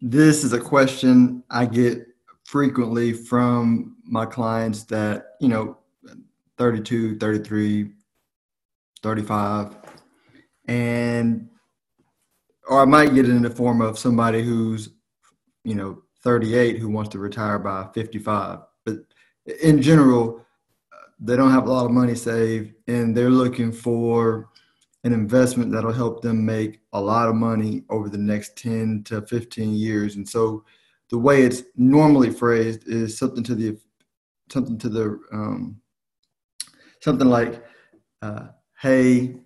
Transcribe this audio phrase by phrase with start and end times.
[0.00, 2.06] this is a question I get
[2.44, 5.78] frequently from my clients that, you know,
[6.56, 7.90] 32, 33,
[9.02, 9.76] 35,
[10.66, 11.48] and
[12.68, 14.90] or I might get it in the form of somebody who's,
[15.64, 18.60] you know, 38 who wants to retire by 55.
[18.84, 18.98] But
[19.62, 20.44] in general,
[21.18, 24.48] they don't have a lot of money saved and they're looking for
[25.04, 29.22] an investment that'll help them make a lot of money over the next 10 to
[29.22, 30.16] 15 years.
[30.16, 30.64] And so
[31.10, 33.78] the way it's normally phrased is something to the
[34.50, 35.80] something to the um,
[37.00, 37.64] something like,
[38.22, 38.48] uh,
[38.80, 39.36] "Hey,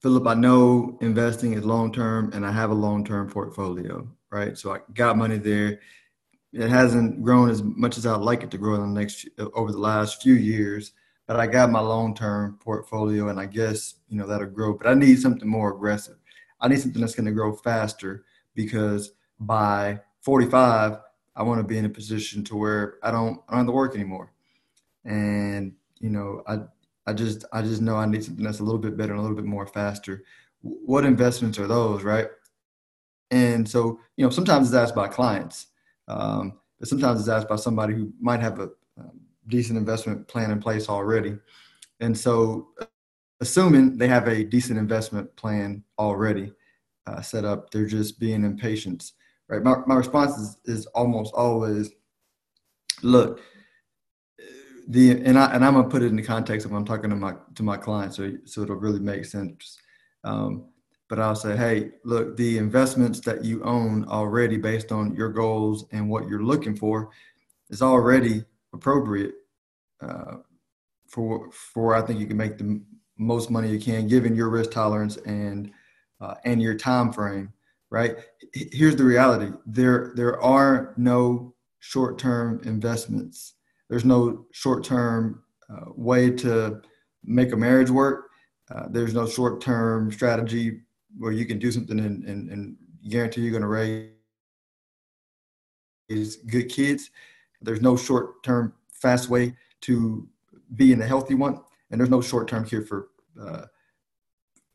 [0.00, 4.56] Philip, I know investing is long term, and I have a long term portfolio, right?
[4.56, 5.80] So I got money there.
[6.52, 9.72] It hasn't grown as much as I'd like it to grow in the next over
[9.72, 10.92] the last few years,
[11.26, 14.74] but I got my long term portfolio, and I guess you know that'll grow.
[14.74, 16.16] But I need something more aggressive.
[16.60, 20.98] I need something that's going to grow faster because by 45,
[21.36, 23.72] I want to be in a position to where I don't I don't have to
[23.72, 24.32] work anymore,
[25.04, 26.60] and you know I
[27.06, 29.22] I just I just know I need something that's a little bit better and a
[29.22, 30.24] little bit more faster.
[30.60, 32.28] What investments are those, right?
[33.30, 35.68] And so you know sometimes it's asked by clients,
[36.06, 38.70] um, but sometimes it's asked by somebody who might have a
[39.48, 41.36] decent investment plan in place already,
[42.00, 42.68] and so
[43.40, 46.52] assuming they have a decent investment plan already
[47.06, 49.12] uh, set up, they're just being impatient
[49.48, 49.62] right?
[49.62, 51.90] My, my response is, is almost always,
[53.02, 53.40] look,
[54.86, 57.16] the and I and I'm gonna put it in the context of I'm talking to
[57.16, 59.78] my to my clients, so so it'll really make sense.
[60.24, 60.66] Um,
[61.08, 65.86] but I'll say, hey, look, the investments that you own already, based on your goals
[65.92, 67.10] and what you're looking for,
[67.70, 69.34] is already appropriate
[70.02, 70.36] uh,
[71.08, 72.82] for for I think you can make the
[73.16, 75.70] most money you can, given your risk tolerance and
[76.20, 77.52] uh, and your time frame
[77.94, 78.16] right?
[78.52, 83.54] Here's the reality: there there are no short-term investments.
[83.88, 86.80] There's no short-term uh, way to
[87.22, 88.30] make a marriage work.
[88.74, 90.80] Uh, there's no short-term strategy
[91.18, 92.76] where you can do something and, and, and
[93.08, 93.68] guarantee you're going to
[96.08, 97.10] raise good kids.
[97.64, 100.28] There's no short-term fast way to
[100.74, 101.60] be in a healthy one,
[101.90, 103.08] and there's no short-term here for
[103.40, 103.66] uh,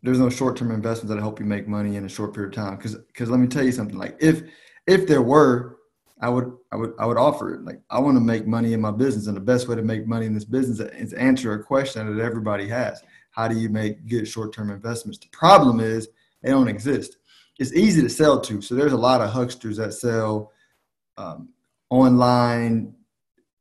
[0.02, 2.78] there's no short-term investments that help you make money in a short period of time.
[2.78, 3.98] Because because let me tell you something.
[3.98, 4.44] Like if
[4.88, 5.78] if there were,
[6.22, 7.64] I would I would I would offer it.
[7.64, 10.08] Like I want to make money in my business, and the best way to make
[10.08, 13.02] money in this business is answer a question that everybody has.
[13.32, 15.20] How do you make good short-term investments?
[15.20, 16.10] The problem is
[16.42, 17.18] they don't exist.
[17.60, 18.62] It's easy to sell to.
[18.62, 20.52] So there's a lot of hucksters that sell
[21.18, 21.50] um,
[21.90, 22.94] online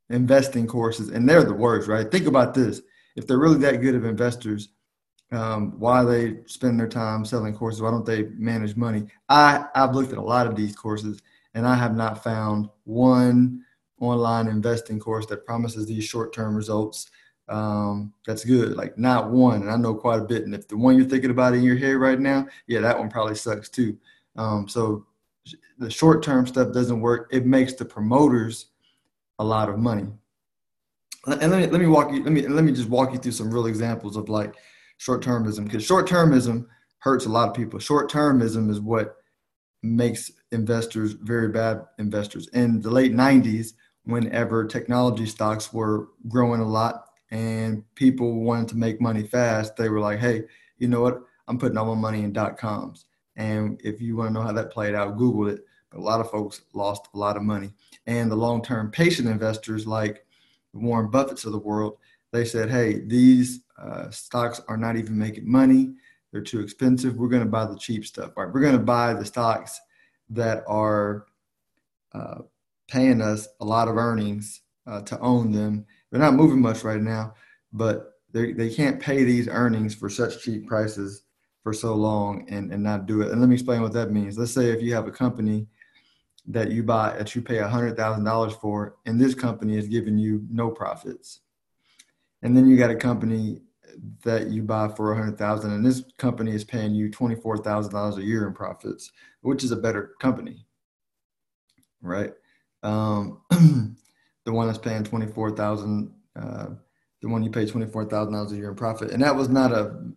[0.09, 2.09] investing courses, and they're the worst, right?
[2.09, 2.81] Think about this.
[3.15, 4.69] If they're really that good of investors,
[5.31, 7.81] um, why they spend their time selling courses.
[7.81, 9.05] Why don't they manage money?
[9.27, 11.21] I, I've looked at a lot of these courses
[11.53, 13.63] and I have not found one
[13.99, 17.11] online investing course that promises these short term results.
[17.47, 18.75] Um, that's good.
[18.75, 19.61] Like not one.
[19.61, 20.45] And I know quite a bit.
[20.45, 23.09] And if the one you're thinking about in your head right now, yeah, that one
[23.09, 23.97] probably sucks too.
[24.35, 25.05] Um, so
[25.77, 27.29] the short term stuff doesn't work.
[27.31, 28.67] It makes the promoters
[29.39, 30.07] a lot of money.
[31.25, 33.33] And let me, let me walk you, let me, let me just walk you through
[33.33, 34.55] some real examples of like,
[34.99, 36.65] short termism because short termism
[36.99, 37.79] hurts a lot of people.
[37.79, 39.15] Short termism is what
[39.81, 42.47] makes investors very bad investors.
[42.49, 43.73] In the late 90s,
[44.03, 49.87] whenever technology stocks were growing a lot and people wanted to make money fast, they
[49.87, 50.43] were like, hey,
[50.77, 51.21] you know what?
[51.47, 53.05] I'm putting all my money in dot coms.
[53.39, 55.65] And if you want to know how that played out, Google it.
[55.89, 57.73] But a lot of folks lost a lot of money.
[58.05, 60.25] And the long term patient investors like
[60.73, 61.97] Warren Buffett's of the world,
[62.31, 65.93] they said, hey, these uh, stocks are not even making money.
[66.31, 67.15] They're too expensive.
[67.15, 68.33] We're going to buy the cheap stuff.
[68.35, 68.51] Right?
[68.53, 69.79] We're going to buy the stocks
[70.31, 71.25] that are
[72.13, 72.39] uh,
[72.89, 75.85] paying us a lot of earnings uh, to own them.
[76.11, 77.35] They're not moving much right now,
[77.71, 81.23] but they, they can't pay these earnings for such cheap prices
[81.69, 83.31] for so long and, and not do it.
[83.31, 84.39] And let me explain what that means.
[84.39, 85.67] Let's say if you have a company
[86.47, 90.71] that you buy that you pay $100,000 for, and this company is giving you no
[90.71, 91.41] profits.
[92.41, 93.61] And then you got a company
[94.23, 97.57] that you buy for a hundred thousand, and this company is paying you twenty four
[97.57, 99.11] thousand dollars a year in profits,
[99.41, 100.65] which is a better company,
[102.01, 102.31] right?
[102.81, 106.67] Um, the one that's paying twenty four thousand, uh,
[107.21, 109.49] the one you pay twenty four thousand dollars a year in profit, and that was
[109.49, 110.13] not a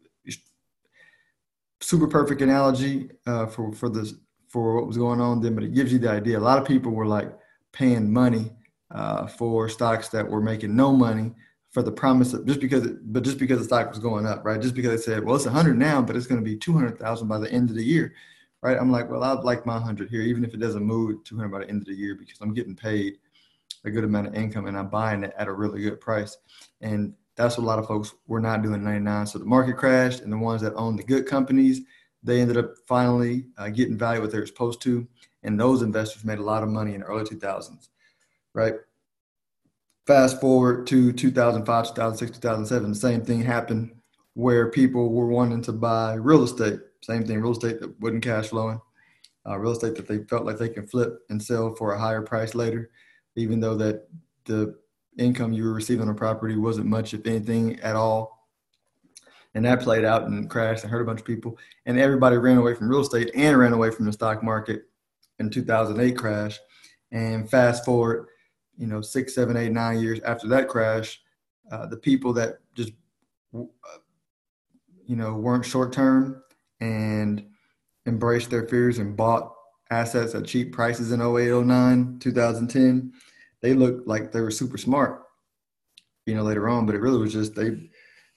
[1.92, 4.14] super perfect analogy uh, for for this
[4.48, 6.38] for what was going on then, but it gives you the idea.
[6.38, 7.30] A lot of people were like
[7.72, 8.50] paying money
[8.90, 11.32] uh, for stocks that were making no money
[11.70, 14.42] for the promise of just because it, but just because the stock was going up,
[14.42, 14.60] right?
[14.60, 17.38] Just because they said, well, it's 100 now, but it's going to be 200,000 by
[17.38, 18.14] the end of the year.
[18.62, 18.78] right?
[18.78, 21.58] I'm like, well, I'd like my 100 here, even if it doesn't move 200 by
[21.60, 23.18] the end of the year, because I'm getting paid
[23.84, 26.38] a good amount of income and I'm buying it at a really good price.
[26.80, 29.26] And that's what a lot of folks were not doing in 99.
[29.26, 31.80] So the market crashed, and the ones that owned the good companies,
[32.22, 35.06] they ended up finally uh, getting value what they were supposed to.
[35.42, 37.88] And those investors made a lot of money in the early 2000s,
[38.54, 38.74] right?
[40.06, 43.92] Fast forward to 2005, 2006, 2007, the same thing happened
[44.34, 46.80] where people were wanting to buy real estate.
[47.02, 48.80] Same thing, real estate that wasn't cash flowing,
[49.46, 52.22] uh, real estate that they felt like they can flip and sell for a higher
[52.22, 52.90] price later,
[53.36, 54.08] even though that
[54.44, 54.76] the
[55.18, 58.48] income you were receiving on a property wasn't much, if anything, at all.
[59.54, 61.58] And that played out and crashed and hurt a bunch of people.
[61.84, 64.84] And everybody ran away from real estate and ran away from the stock market
[65.38, 66.58] in 2008 crash.
[67.10, 68.28] And fast forward,
[68.78, 71.20] you know, six, seven, eight, nine years after that crash,
[71.70, 72.92] uh, the people that just,
[73.52, 73.68] you
[75.16, 76.42] know, weren't short term
[76.80, 77.44] and
[78.06, 79.52] embraced their fears and bought
[79.90, 83.12] assets at cheap prices in 08, 09, 2010,
[83.62, 85.22] they looked like they were super smart,
[86.26, 87.88] you know, later on, but it really was just they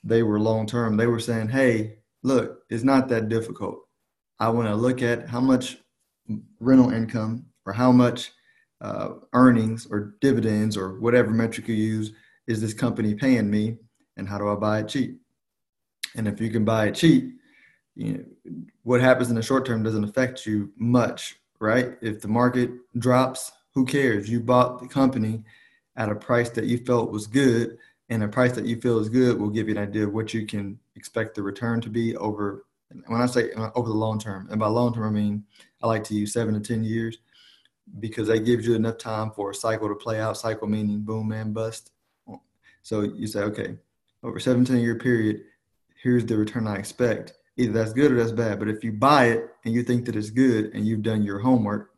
[0.04, 0.96] they were long term.
[0.96, 3.80] They were saying, hey, look, it's not that difficult.
[4.40, 5.78] I want to look at how much
[6.60, 8.32] rental income or how much
[8.82, 12.12] uh, earnings or dividends or whatever metric you use
[12.48, 13.78] is this company paying me
[14.18, 15.20] and how do I buy it cheap?
[16.16, 17.36] And if you can buy it cheap,
[17.96, 18.24] you know,
[18.84, 21.98] what happens in the short term doesn't affect you much, right?
[22.02, 22.70] If the market
[23.00, 24.30] drops, who cares?
[24.30, 25.44] You bought the company
[25.98, 27.78] at a price that you felt was good,
[28.10, 30.34] and a price that you feel is good will give you an idea of what
[30.34, 32.66] you can expect the return to be over.
[33.08, 35.44] When I say over the long term, and by long term I mean
[35.84, 37.18] I like to use seven to ten years
[38.00, 40.38] because that gives you enough time for a cycle to play out.
[40.38, 41.92] Cycle meaning boom and bust.
[42.82, 43.78] So you say, okay,
[44.24, 45.42] over 17 year period,
[46.02, 47.34] here's the return I expect.
[47.58, 48.60] Either that's good or that's bad.
[48.60, 51.40] But if you buy it and you think that it's good and you've done your
[51.40, 51.92] homework,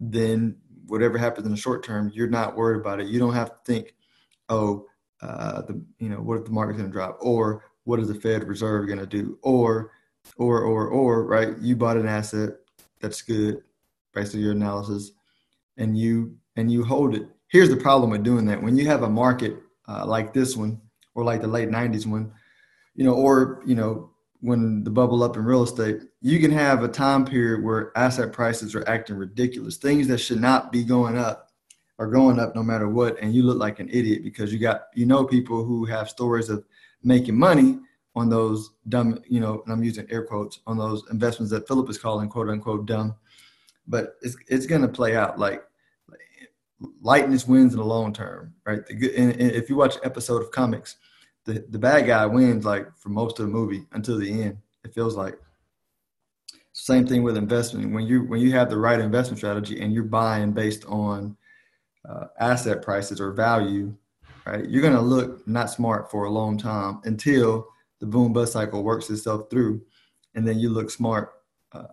[0.00, 0.56] then
[0.88, 3.06] whatever happens in the short term, you're not worried about it.
[3.06, 3.94] You don't have to think,
[4.48, 4.86] oh,
[5.22, 8.14] uh, the you know, what if the market's going to drop, or what is the
[8.14, 9.92] Fed Reserve going to do, or,
[10.36, 11.56] or, or, or, right?
[11.58, 12.50] You bought an asset
[13.00, 13.62] that's good,
[14.14, 15.12] based on your analysis,
[15.76, 17.28] and you and you hold it.
[17.48, 19.56] Here's the problem with doing that: when you have a market
[19.88, 20.80] uh, like this one,
[21.14, 22.32] or like the late '90s one,
[22.94, 26.82] you know, or you know, when the bubble up in real estate, you can have
[26.82, 29.76] a time period where asset prices are acting ridiculous.
[29.76, 31.50] Things that should not be going up
[31.98, 34.82] are going up no matter what, and you look like an idiot because you got
[34.94, 36.64] you know people who have stories of
[37.02, 37.78] making money
[38.14, 41.88] on those dumb, you know, and I'm using air quotes on those investments that Philip
[41.90, 43.14] is calling quote unquote dumb.
[43.86, 45.64] But it's it's to play out like
[47.00, 48.86] lightness wins in the long term, right?
[48.86, 50.96] The good, and, and if you watch episode of comics,
[51.44, 54.58] the, the bad guy wins like for most of the movie until the end.
[54.84, 55.38] It feels like.
[56.72, 57.92] Same thing with investing.
[57.92, 61.36] When you when you have the right investment strategy and you're buying based on
[62.08, 63.94] uh, asset prices or value,
[64.46, 64.68] right?
[64.68, 67.66] You're gonna look not smart for a long time until
[67.98, 69.82] the boom bust cycle works itself through,
[70.36, 71.32] and then you look smart
[71.72, 71.88] uh,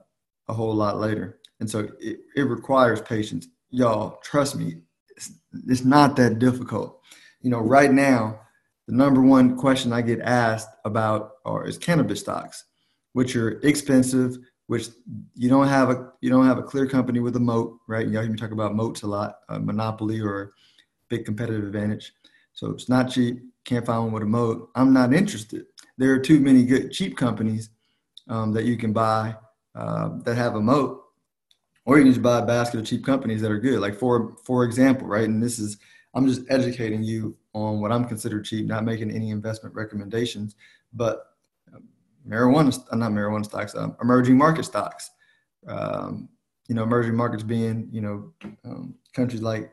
[0.48, 1.40] a whole lot later.
[1.60, 3.48] And so it, it requires patience.
[3.72, 4.76] Y'all, trust me,
[5.18, 5.32] it's,
[5.68, 7.02] it's not that difficult.
[7.42, 8.40] You know, right now,
[8.88, 12.66] the number one question I get asked about are is cannabis stocks,
[13.14, 14.38] which are expensive,
[14.68, 14.90] which
[15.34, 18.06] you don't have a you don't have a clear company with a moat, right?
[18.06, 20.54] You hear me talk about moats a lot, a monopoly or
[21.10, 22.14] big competitive advantage.
[22.54, 23.42] So it's not cheap.
[23.64, 24.70] Can't find one with a moat.
[24.76, 25.66] I'm not interested.
[25.98, 27.70] There are too many good cheap companies
[28.30, 29.36] um, that you can buy
[29.74, 31.02] uh, that have a moat,
[31.86, 33.80] or you can just buy a basket of cheap companies that are good.
[33.80, 35.28] Like for for example, right?
[35.28, 35.78] And this is
[36.16, 40.56] I'm just educating you on what I'm considered cheap, not making any investment recommendations.
[40.94, 41.34] But
[41.74, 41.84] um,
[42.28, 45.12] marijuana, uh, not marijuana stocks, um, emerging market stocks.
[45.68, 46.30] Um,
[46.68, 49.72] you know, emerging markets being you know um, countries like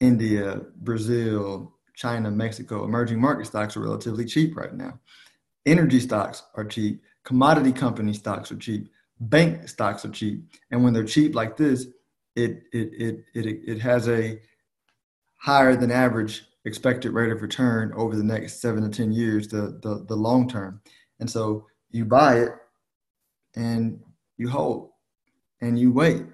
[0.00, 2.84] India, Brazil, China, Mexico.
[2.84, 4.98] Emerging market stocks are relatively cheap right now.
[5.64, 7.02] Energy stocks are cheap.
[7.24, 8.88] Commodity company stocks are cheap.
[9.20, 10.44] Bank stocks are cheap.
[10.70, 11.86] And when they're cheap like this,
[12.36, 14.40] it it it it, it has a
[15.38, 19.78] higher than average expected rate of return over the next seven to 10 years, the,
[19.82, 20.80] the, the long term.
[21.20, 22.50] And so you buy it
[23.56, 24.00] and
[24.36, 24.90] you hold
[25.60, 26.24] and you wait.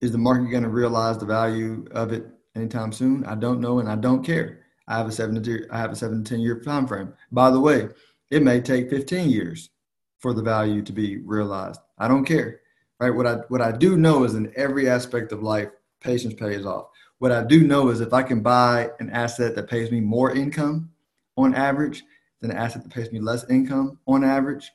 [0.00, 3.24] Is the market going to realize the value of it anytime soon?
[3.24, 4.60] I don't know and I don't care.
[4.86, 7.12] I have a seven to I have a seven to 10 year time frame.
[7.32, 7.88] By the way,
[8.30, 9.70] it may take 15 years
[10.18, 11.80] for the value to be realized.
[11.98, 12.60] I don't care.
[13.00, 13.14] Right.
[13.14, 15.68] What I what I do know is in every aspect of life,
[16.00, 16.88] patience pays off.
[17.18, 20.34] What I do know is if I can buy an asset that pays me more
[20.34, 20.90] income
[21.36, 22.04] on average
[22.40, 24.70] than an asset that pays me less income on average,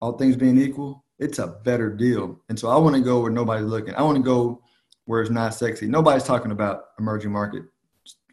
[0.00, 2.40] all things being equal, it's a better deal.
[2.48, 3.94] And so I want to go where nobody's looking.
[3.94, 4.62] I want to go
[5.04, 5.86] where it's not sexy.
[5.86, 7.64] Nobody's talking about emerging market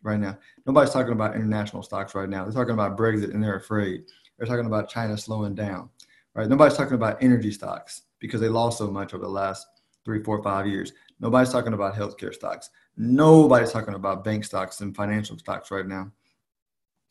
[0.03, 0.37] right now.
[0.65, 2.43] Nobody's talking about international stocks right now.
[2.43, 4.03] They're talking about Brexit and they're afraid.
[4.37, 5.89] They're talking about China slowing down,
[6.33, 6.47] right?
[6.47, 9.67] Nobody's talking about energy stocks because they lost so much over the last
[10.05, 10.93] three, four, five years.
[11.19, 12.69] Nobody's talking about healthcare stocks.
[12.97, 16.11] Nobody's talking about bank stocks and financial stocks right now.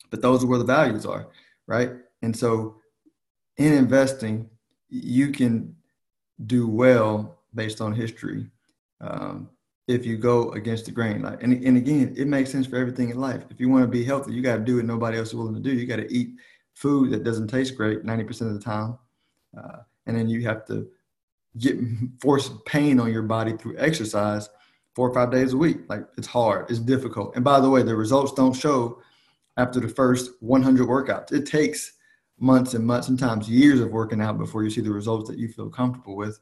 [0.09, 1.27] But those are where the values are,
[1.67, 1.91] right?
[2.21, 2.75] And so
[3.57, 4.49] in investing,
[4.89, 5.75] you can
[6.45, 8.47] do well based on history
[8.99, 9.49] um,
[9.87, 11.21] if you go against the grain.
[11.21, 13.43] Like, and, and again, it makes sense for everything in life.
[13.49, 15.55] If you want to be healthy, you got to do what nobody else is willing
[15.55, 15.71] to do.
[15.71, 16.35] You got to eat
[16.73, 18.97] food that doesn't taste great 90% of the time.
[19.57, 20.87] Uh, and then you have to
[21.57, 21.77] get
[22.19, 24.49] force pain on your body through exercise
[24.93, 25.77] four or five days a week.
[25.89, 27.35] Like it's hard, it's difficult.
[27.35, 29.01] And by the way, the results don't show
[29.57, 31.31] after the first 100 workouts.
[31.31, 31.93] It takes
[32.39, 35.47] months and months, sometimes years of working out before you see the results that you
[35.47, 36.39] feel comfortable with.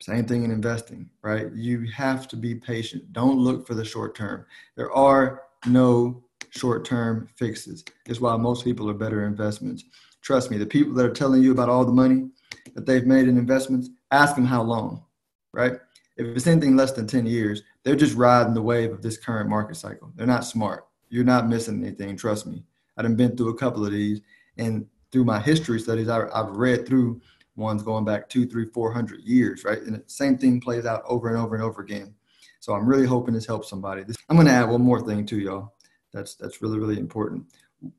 [0.00, 1.52] Same thing in investing, right?
[1.52, 3.12] You have to be patient.
[3.12, 4.46] Don't look for the short term.
[4.76, 7.84] There are no short term fixes.
[8.06, 9.84] It's why most people are better investments.
[10.22, 12.28] Trust me, the people that are telling you about all the money
[12.74, 15.04] that they've made in investments, ask them how long,
[15.52, 15.78] right?
[16.18, 19.48] If it's anything less than 10 years, they're just riding the wave of this current
[19.48, 20.12] market cycle.
[20.16, 20.88] They're not smart.
[21.08, 22.64] You're not missing anything, trust me.
[22.96, 24.20] I've been through a couple of these,
[24.56, 27.20] and through my history studies, I, have read through
[27.54, 29.80] ones going back two, three, four hundred years, right?
[29.80, 32.14] And the same thing plays out over and over and over again.
[32.60, 34.02] So I'm really hoping this helps somebody.
[34.02, 35.74] This, I'm going to add one more thing to y'all.
[36.12, 37.46] That's that's really really important.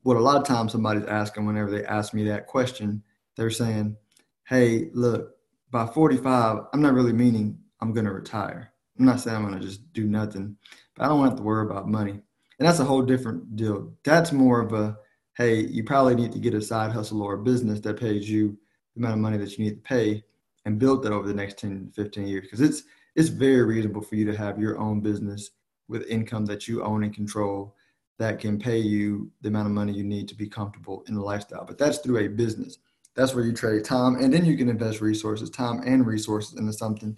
[0.02, 3.02] What a lot of times somebody's asking whenever they ask me that question,
[3.36, 3.96] they're saying,
[4.44, 5.36] "Hey, look,
[5.70, 8.72] by 45, I'm not really meaning I'm going to retire.
[8.98, 10.56] I'm not saying I'm going to just do nothing,
[10.94, 12.12] but I don't have to worry about money.
[12.12, 13.92] And that's a whole different deal.
[14.04, 14.98] That's more of a,
[15.36, 18.58] hey, you probably need to get a side hustle or a business that pays you
[18.94, 20.22] the amount of money that you need to pay
[20.66, 22.42] and build that over the next 10 15 years.
[22.42, 22.82] Because it's,
[23.16, 25.52] it's very reasonable for you to have your own business
[25.88, 27.74] with income that you own and control
[28.18, 31.22] that can pay you the amount of money you need to be comfortable in the
[31.22, 31.64] lifestyle.
[31.64, 32.78] But that's through a business.
[33.16, 36.72] That's where you trade time and then you can invest resources, time and resources into
[36.74, 37.16] something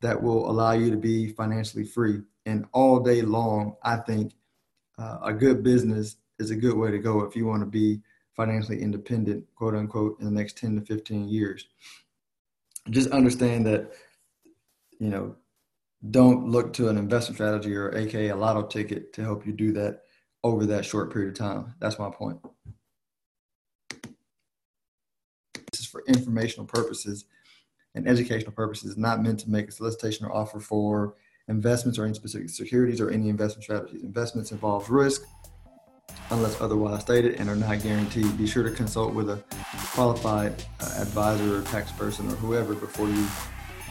[0.00, 2.20] that will allow you to be financially free.
[2.46, 4.34] And all day long, I think
[4.98, 8.00] uh, a good business is a good way to go if you want to be
[8.36, 11.66] financially independent, quote unquote, in the next 10 to 15 years.
[12.88, 13.92] Just understand that,
[14.98, 15.34] you know,
[16.10, 19.72] don't look to an investment strategy or AKA a lotto ticket to help you do
[19.72, 20.02] that
[20.44, 21.74] over that short period of time.
[21.80, 22.38] That's my point.
[25.72, 27.24] This is for informational purposes
[27.94, 31.14] and educational purposes, not meant to make a solicitation or offer for
[31.48, 34.02] investments or any specific securities or any investment strategies.
[34.02, 35.22] Investments involve risk
[36.30, 38.36] unless otherwise stated and are not guaranteed.
[38.36, 39.42] Be sure to consult with a
[39.94, 43.26] qualified uh, advisor or tax person or whoever before you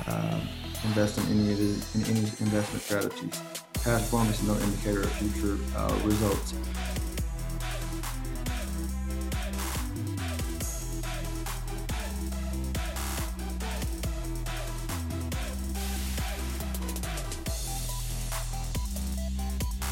[0.05, 0.39] uh,
[0.83, 3.41] invest in any of the, in any investment strategies.
[3.73, 6.53] Past performance is no indicator of future uh, results.